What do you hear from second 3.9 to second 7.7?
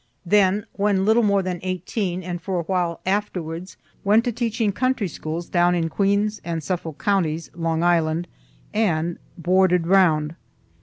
went to teaching country schools down in Queens and Suffolk counties,